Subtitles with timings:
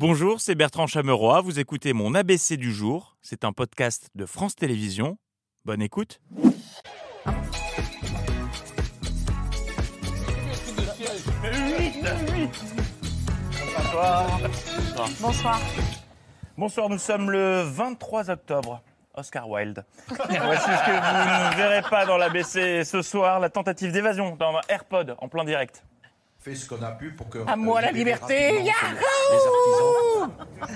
[0.00, 1.42] Bonjour, c'est Bertrand Chameroy.
[1.42, 3.18] Vous écoutez mon ABC du jour.
[3.20, 5.18] C'est un podcast de France Télévisions.
[5.66, 6.22] Bonne écoute.
[13.76, 14.40] Bonsoir.
[15.20, 15.60] Bonsoir.
[16.56, 18.82] Bonsoir, nous sommes le 23 octobre.
[19.12, 19.84] Oscar Wilde.
[20.08, 24.56] Voici ce que vous ne verrez pas dans l'ABC ce soir, la tentative d'évasion dans
[24.56, 25.84] un AirPod en plein direct.
[26.42, 27.38] Fait ce qu'on a pu pour que.
[27.46, 30.26] À moi la libérer liberté Yahoo.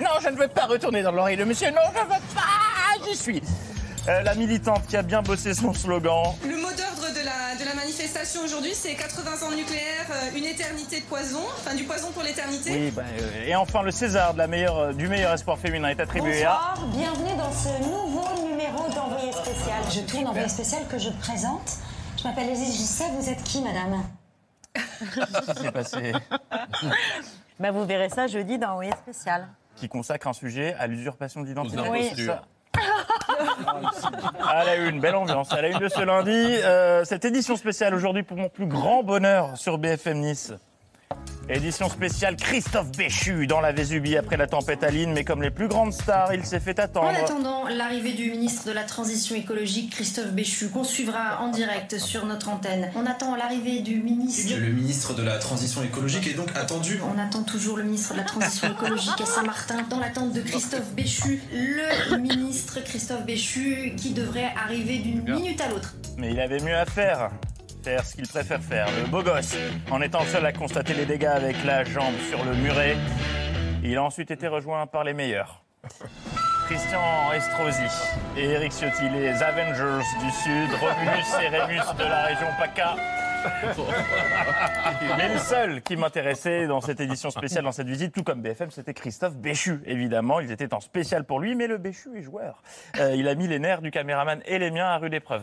[0.01, 3.09] Non, je ne veux pas retourner dans l'oreille de monsieur, non, je ne veux pas
[3.09, 3.43] J'y suis
[4.07, 6.35] Euh, la militante qui a bien bossé son slogan.
[6.45, 10.37] Le mot d'ordre de la, de la manifestation aujourd'hui, c'est 80 ans de nucléaire, euh,
[10.37, 12.71] une éternité de poison, enfin du poison pour l'éternité.
[12.71, 15.89] Oui, ben, euh, et enfin, le César de la meilleure, euh, du meilleur espoir féminin
[15.89, 16.75] est attribué à.
[16.75, 19.83] Bonsoir, bienvenue dans ce nouveau numéro d'Envoyé spécial.
[19.91, 21.79] Je tourne Envoyé spécial que je présente.
[22.19, 24.03] Je m'appelle Lizzie Jusset, vous êtes qui, madame?
[25.13, 26.13] Qui s'est passé?
[27.61, 29.47] Bah, vous verrez ça jeudi dans Envoyé spécial.
[29.77, 31.83] Qui consacre un sujet à l'usurpation d'identité.
[31.89, 32.11] Oui.
[34.45, 35.53] À la une, belle ambiance.
[35.53, 39.05] À la une de ce lundi, euh, cette édition spéciale aujourd'hui pour mon plus grand
[39.05, 40.53] bonheur sur BFM Nice.
[41.49, 45.69] Édition spéciale Christophe Béchu dans la Vésubie après la tempête Aline, mais comme les plus
[45.69, 47.09] grandes stars, il s'est fait En attendre.
[47.23, 52.25] attendant l'arrivée du ministre de la Transition écologique, Christophe Béchu, qu'on suivra en direct sur
[52.25, 52.91] notre antenne.
[52.97, 54.57] On attend l'arrivée du ministre.
[54.59, 56.99] Le ministre de la Transition écologique est donc attendu.
[57.15, 60.93] On attend toujours le ministre de la Transition écologique à Saint-Martin, dans l'attente de Christophe
[60.95, 65.95] Béchu, le ministre Christophe Béchu, qui devrait arriver d'une minute à l'autre.
[66.17, 67.31] Mais il avait mieux à faire.
[67.85, 69.55] Ce qu'il préfère faire, le beau gosse.
[69.91, 72.97] En étant seul à constater les dégâts avec la jambe sur le muret,
[73.83, 75.63] il a ensuite été rejoint par les meilleurs.
[76.67, 77.83] Christian Estrosi
[78.39, 82.97] et Eric Ciotti, les Avengers du Sud, Romulus et Rémus de la région PACA.
[85.19, 88.71] Mais le seul qui m'intéressait dans cette édition spéciale, dans cette visite, tout comme BFM,
[88.71, 90.41] c'était Christophe Béchu, évidemment.
[90.41, 92.63] Ils étaient en spécial pour lui, mais le Béchu est joueur.
[92.99, 95.43] Euh, il a mis les nerfs du caméraman et les miens à rude épreuve.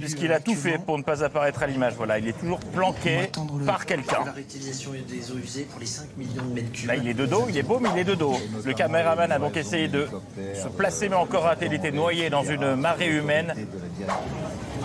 [0.00, 1.94] Puisqu'il a tout fait pour ne pas apparaître à l'image.
[1.94, 3.30] Voilà, il est toujours planqué
[3.66, 4.24] par quelqu'un.
[4.24, 6.88] La réutilisation des eaux usées pour les 5 millions de mètres cubes.
[6.88, 8.36] Là, il est de dos, il est beau, mais il est de dos.
[8.64, 10.08] Le caméraman a donc essayé de
[10.54, 11.66] se placer, mais encore raté.
[11.66, 13.54] Il était noyé dans une marée humaine.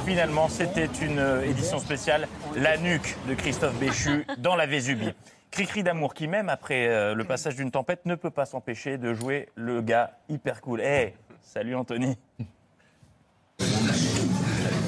[0.05, 5.13] Finalement, c'était une euh, édition spéciale, La nuque de Christophe Béchu dans la Vésubie.
[5.49, 9.15] Cricri d'amour qui, même après euh, le passage d'une tempête, ne peut pas s'empêcher de
[9.15, 10.81] jouer le gars hyper cool.
[10.81, 12.19] Eh, salut Anthony.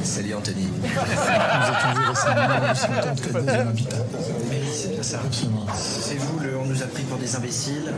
[0.07, 0.69] Salut Anthony.
[0.81, 0.88] Mais
[4.50, 5.19] oui, c'est bien ça.
[5.75, 7.94] C'est vous, le, on nous a pris pour des imbéciles.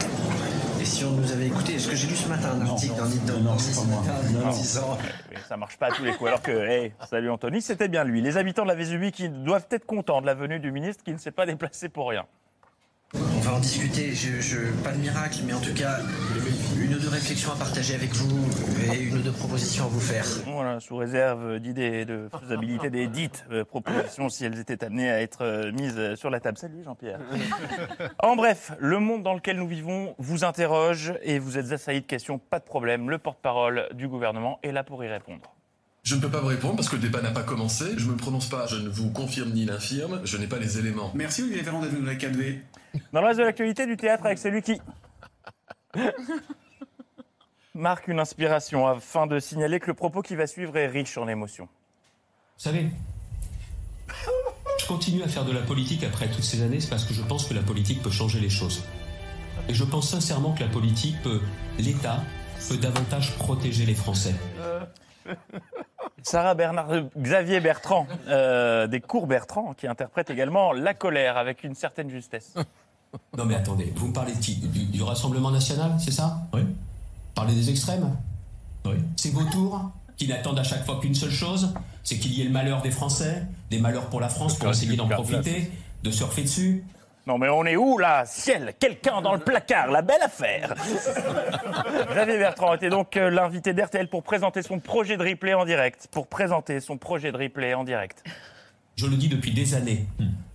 [0.82, 3.06] Et si on nous avait écouté, ce que j'ai lu ce matin, un article dans
[3.06, 4.98] Nid dans en disant
[5.30, 6.30] Mais Ça marche pas à tous les coups.
[6.30, 8.22] Alors que, hey, salut Anthony, c'était bien lui.
[8.22, 11.14] Les habitants de la Vésubie qui doivent être contents de la venue du ministre qui
[11.14, 12.26] ne s'est pas déplacé pour rien.
[13.50, 15.98] On va en discuter, je, je- pas de miracle, mais en tout cas,
[16.80, 18.48] une ou deux réflexions à partager avec vous
[18.94, 20.24] et une ou deux propositions à vous faire.
[20.46, 25.10] Voilà, sous réserve d'idées et de faisabilité des dites euh, propositions si elles étaient amenées
[25.10, 26.60] à être euh, mises sur la table.
[26.60, 27.22] Salut Jean-Pierre.
[28.20, 32.06] en bref, le monde dans lequel nous vivons vous interroge et vous êtes assailli de
[32.06, 33.10] questions, pas de problème.
[33.10, 35.56] Le porte-parole du gouvernement est là pour y répondre.
[36.10, 37.86] Je ne peux pas vous répondre parce que le débat n'a pas commencé.
[37.98, 40.80] Je ne me prononce pas, je ne vous confirme ni l'infirme, je n'ai pas les
[40.80, 41.12] éléments.
[41.14, 42.58] Merci Olivier Véran d'être venu dans la 4V.
[43.14, 44.82] Dans le reste de l'actualité du théâtre avec celui qui
[47.76, 51.28] marque une inspiration afin de signaler que le propos qui va suivre est riche en
[51.28, 51.66] émotions.
[52.58, 52.90] Vous savez,
[54.80, 57.22] je continue à faire de la politique après toutes ces années, c'est parce que je
[57.22, 58.84] pense que la politique peut changer les choses.
[59.68, 61.40] Et je pense sincèrement que la politique peut,
[61.78, 62.24] l'État
[62.68, 64.34] peut davantage protéger les Français.
[66.24, 71.64] Sarah Bernard, euh, Xavier Bertrand, euh, des cours Bertrand, qui interprète également la colère avec
[71.64, 72.56] une certaine justesse.
[73.38, 74.56] Non mais attendez, vous me parlez de qui?
[74.56, 76.42] Du, du Rassemblement National, c'est ça?
[76.54, 76.62] Oui.
[77.34, 78.16] Parlez des extrêmes?
[78.86, 78.96] Oui.
[79.16, 82.46] C'est vos tours qui n'attendent à chaque fois qu'une seule chose, c'est qu'il y ait
[82.46, 85.72] le malheur des Français, des malheurs pour la France, pour essayer d'en profiter,
[86.04, 86.84] de surfer dessus.
[87.28, 88.26] Non mais on est où là?
[88.26, 90.74] Ciel Quelqu'un dans le placard, la belle affaire
[92.12, 96.08] Xavier Bertrand était donc euh, l'invité d'RTL pour présenter son projet de replay en direct.
[96.12, 98.24] Pour présenter son projet de replay en direct.
[98.96, 100.06] Je le dis depuis des années.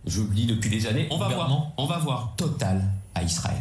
[0.07, 1.09] Je le dis depuis des années.
[1.11, 1.73] On va voir.
[1.77, 2.35] On va voir.
[2.37, 2.83] Total
[3.15, 3.57] à Israël.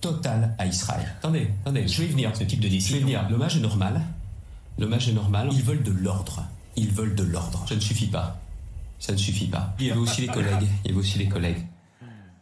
[0.00, 1.06] Total à Israël.
[1.18, 1.86] Attendez, attendez.
[1.86, 2.34] Je vais y venir.
[2.34, 2.96] Ce type de décision.
[2.96, 3.28] Je vais y venir.
[3.28, 4.00] L'hommage est normal.
[4.78, 5.50] L'hommage est normal.
[5.52, 6.44] Ils veulent de l'ordre.
[6.76, 7.66] Ils veulent de l'ordre.
[7.68, 8.38] Ça ne suffit pas.
[8.98, 9.74] Ça ne suffit pas.
[9.78, 10.66] Il y avait aussi les collègues.
[10.84, 11.66] Il y avait aussi les collègues.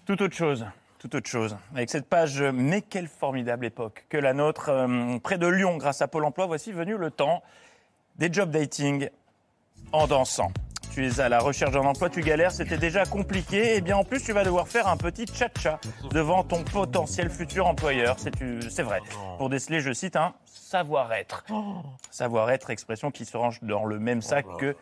[0.09, 0.65] Tout autre chose.
[0.99, 1.55] Tout autre chose.
[1.75, 4.71] Avec cette page, euh, mais quelle formidable époque que la nôtre.
[4.71, 7.43] euh, près de Lyon, grâce à Pôle emploi, voici venu le temps
[8.17, 9.11] des job dating
[9.93, 10.51] en dansant.
[10.95, 13.77] tu es à la recherche d'un emploi, tu galères, c'était déjà compliqué.
[13.77, 15.79] Et bien en plus, tu vas devoir faire un petit tcha-tcha
[16.11, 18.17] devant ton potentiel futur employeur.
[18.19, 19.01] C'est vrai.
[19.37, 21.45] Pour déceler, je cite, un savoir-être.
[22.11, 24.75] Savoir-être, expression qui se range dans le même sac que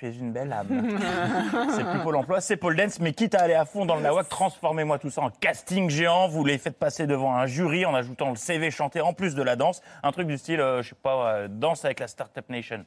[0.00, 0.66] tu es une belle âme.
[1.76, 4.02] c'est plus Pôle emploi, c'est Pôle Dance, mais quitte à aller à fond dans le
[4.02, 6.26] nawak, transformez-moi tout ça en casting géant.
[6.26, 9.42] Vous les faites passer devant un jury en ajoutant le CV chanté en plus de
[9.42, 9.82] la danse.
[10.02, 12.82] Un truc du style, euh, je sais pas, euh, danse avec la Startup Nation.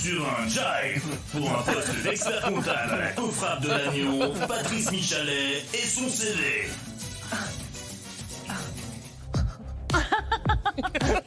[0.00, 5.86] Sur un jive pour un poste d'expert comptable la coffrade de l'agneau, Patrice Michalet et
[5.86, 6.68] son CV.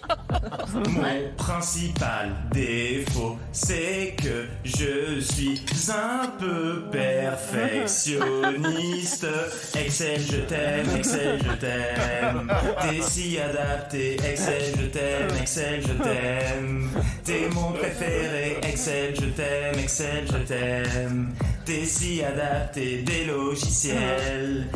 [0.74, 9.28] Mon principal défaut, c'est que je suis un peu perfectionniste.
[9.76, 12.50] Excel, je t'aime, Excel, je t'aime.
[12.82, 16.90] T'es si adapté, Excel, je t'aime, Excel, je t'aime.
[17.26, 21.34] T'es mon préféré, Excel, je t'aime, Excel, je t'aime.
[21.66, 24.68] T'es si adapté des logiciels.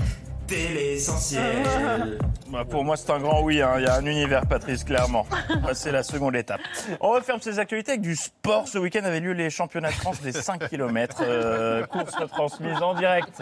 [0.48, 2.20] T'es l'essentiel.
[2.50, 3.62] Bah, pour moi, c'est un grand oui.
[3.62, 3.74] hein.
[3.78, 5.26] Il y a un univers, Patrice, clairement.
[5.74, 6.62] C'est la seconde étape.
[7.02, 8.68] On referme ces actualités avec du sport.
[8.68, 11.88] Ce week-end avaient lieu les championnats de France des 5 km.
[11.88, 13.42] course retransmise en direct.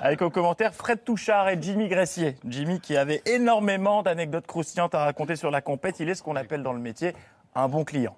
[0.00, 2.36] Avec au commentaire Fred Touchard et Jimmy Gressier.
[2.46, 5.98] Jimmy qui avait énormément d'anecdotes croustillantes à raconter sur la compète.
[6.00, 7.14] Il est ce qu'on appelle dans le métier
[7.54, 8.16] un bon client.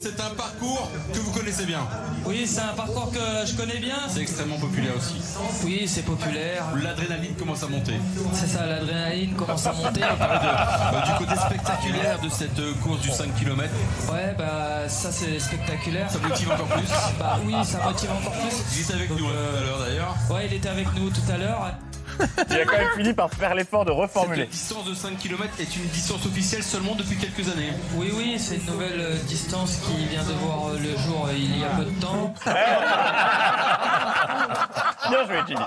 [0.00, 1.80] C'est un parcours que vous connaissez bien.
[2.24, 3.96] Oui, c'est un parcours que je connais bien.
[4.08, 5.16] C'est extrêmement populaire aussi.
[5.64, 6.62] Oui, c'est populaire.
[6.80, 7.94] L'adrénaline commence à monter.
[8.32, 10.02] C'est ça, l'adrénaline commence à monter.
[10.08, 13.68] On parlait de- euh, du côté spectaculaire de cette euh, course du 5 km.
[14.12, 16.08] Ouais, bah ça c'est spectaculaire.
[16.08, 16.86] Ça motive encore plus.
[17.18, 18.56] Bah oui, ça motive encore plus.
[18.76, 20.14] Il était avec nous hein, tout à l'heure d'ailleurs.
[20.30, 21.72] Ouais, il était avec nous tout à l'heure.
[22.50, 24.42] Il a quand même fini par faire l'effort de reformuler.
[24.42, 27.72] Cette distance de 5 km est une distance officielle seulement depuis quelques années.
[27.94, 31.32] Oui, oui, c'est une nouvelle euh, distance qui vient de voir euh, le jour euh,
[31.36, 32.34] il y a peu de temps.
[35.10, 35.60] Bien joué, Jimmy.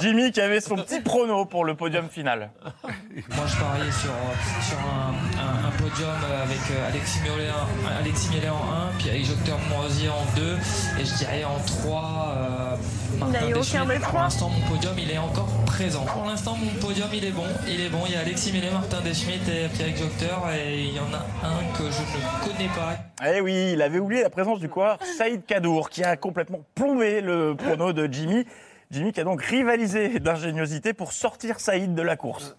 [0.00, 2.50] Jimmy qui avait son petit prono pour le podium final.
[3.34, 6.10] Moi, je pariais sur, euh, sur un, un- un podium
[6.44, 10.52] avec euh, Alexis Millet en, Alexis Millet en 1, puis avec Docteur Moisier en 2,
[11.00, 13.86] et je dirais en 3, euh, Martin eu aucun Deschamps.
[13.86, 16.04] des Pour l'instant, mon podium, il est encore présent.
[16.04, 17.46] Pour l'instant, mon podium, il est bon.
[17.66, 18.00] Il est bon.
[18.06, 21.24] Il y a Alexis Millet, Martin Deschmitt et Pierre Docteur, et il y en a
[21.46, 22.96] un que je ne connais pas.
[23.34, 27.22] Eh oui, il avait oublié la présence du coureur Saïd Kadour qui a complètement plombé
[27.22, 28.44] le prono de Jimmy.
[28.90, 32.56] Jimmy qui a donc rivalisé d'ingéniosité pour sortir Saïd de la course.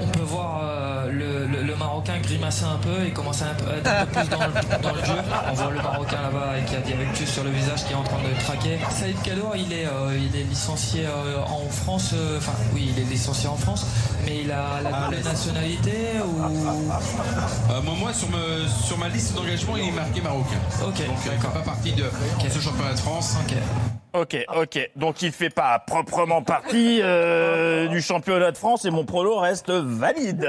[0.00, 3.68] On peut voir euh, le, le- le Marocain grimacer un peu et commencer un peu,
[3.70, 5.14] à être un peu plus dans le, dans le jeu.
[5.50, 7.96] On voit le Marocain là-bas et qui a des rectus sur le visage qui est
[7.96, 8.78] en train de traquer.
[8.90, 9.16] Saïd
[9.56, 12.14] il est, euh, il est licencié euh, en France.
[12.36, 13.84] Enfin, oui, il est licencié en France,
[14.24, 15.92] mais il a la double nationalité
[16.24, 16.38] ou?
[17.82, 20.56] Moi, moi, sur, me- sur ma liste d'engagement, il est marqué marocain.
[20.82, 22.04] Ok, Donc, il ne fait pas partie de
[22.48, 23.36] ce championnat de France.
[24.12, 24.90] Ok, ok.
[24.96, 29.70] Donc il fait pas proprement partie euh, du championnat de France et mon prono reste
[29.70, 30.48] valide.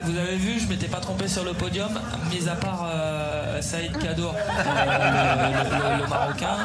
[0.00, 2.00] Vous avez vu, je m'étais pas trompé sur le podium,
[2.32, 6.56] mis à part euh, Saïd Kadour, euh, le, le- le- le Marocain.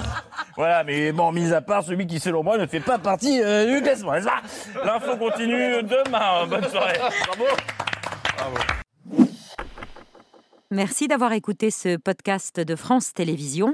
[0.55, 3.75] Voilà, mais bon, mis à part celui qui, selon moi, ne fait pas partie euh,
[3.75, 4.41] du classement, n'est-ce pas?
[4.85, 6.47] L'info continue demain.
[6.47, 6.97] Bonne soirée.
[8.37, 8.55] Bravo.
[10.71, 13.73] Merci d'avoir écouté ce podcast de France Télévisions.